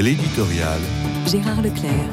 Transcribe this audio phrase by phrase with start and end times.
[0.00, 0.80] L'éditorial.
[1.24, 2.10] Gérard Leclerc.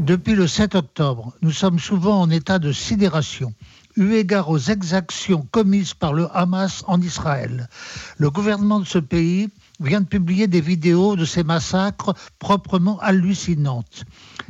[0.00, 3.52] Depuis le 7 octobre, nous sommes souvent en état de sidération,
[3.96, 7.68] eu égard aux exactions commises par le Hamas en Israël.
[8.16, 14.04] Le gouvernement de ce pays vient de publier des vidéos de ces massacres proprement hallucinantes.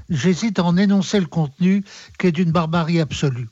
[0.09, 1.82] J'hésite à en énoncer le contenu
[2.21, 3.48] qui est d'une barbarie absolue.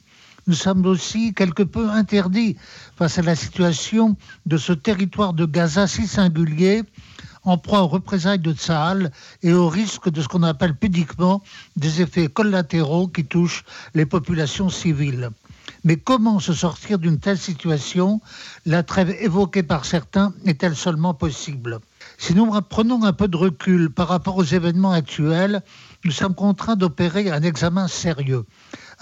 [0.47, 2.57] Nous sommes aussi quelque peu interdits
[2.97, 4.17] face à la situation
[4.47, 6.83] de ce territoire de Gaza si singulier
[7.45, 9.11] en proie aux représailles de Tsahal
[9.43, 11.43] et au risque de ce qu'on appelle pudiquement
[11.77, 15.31] des effets collatéraux qui touchent les populations civiles.
[15.85, 18.21] Mais comment se sortir d'une telle situation?
[18.67, 21.81] La trêve évoquée par certains est-elle seulement possible?
[22.19, 25.63] Si nous prenons un peu de recul par rapport aux événements actuels,
[26.05, 28.45] nous sommes contraints d'opérer un examen sérieux.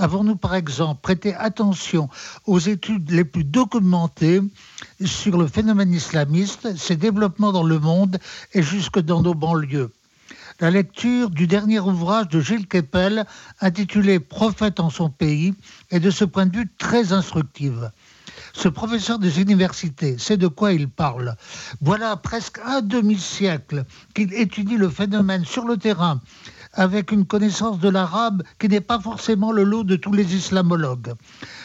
[0.01, 2.09] Avons-nous par exemple prêté attention
[2.47, 4.41] aux études les plus documentées
[5.05, 8.19] sur le phénomène islamiste, ses développements dans le monde
[8.55, 9.93] et jusque dans nos banlieues?
[10.59, 13.27] La lecture du dernier ouvrage de Gilles Kepel
[13.61, 15.53] intitulé Prophète en son pays
[15.91, 17.91] est de ce point de vue très instructive.
[18.55, 21.37] Ce professeur des universités sait de quoi il parle.
[21.83, 26.23] Voilà presque un demi-siècle qu'il étudie le phénomène sur le terrain
[26.73, 31.15] avec une connaissance de l'arabe qui n'est pas forcément le lot de tous les islamologues.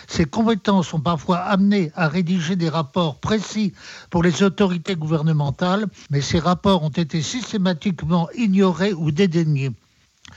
[0.08, 3.74] Ses compétences sont parfois amenées à rédiger des rapports précis
[4.10, 9.72] pour les autorités gouvernementales, mais ces rapports ont été systématiquement ignorés ou dédaignés.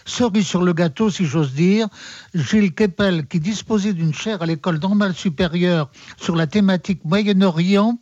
[0.04, 1.88] Cerise sur le gâteau, si j'ose dire,
[2.34, 7.98] Gilles Keppel, qui disposait d'une chaire à l'école normale supérieure sur la thématique Moyen-Orient,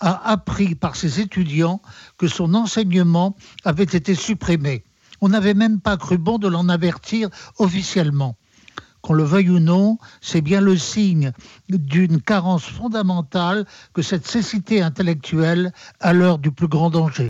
[0.00, 1.80] a appris par ses étudiants
[2.18, 4.84] que son enseignement avait été supprimé.
[5.22, 8.36] On n'avait même pas cru bon de l'en avertir officiellement.
[9.02, 11.32] Qu'on le veuille ou non, c'est bien le signe
[11.68, 17.20] d'une carence fondamentale que cette cécité intellectuelle à l'heure du plus grand danger.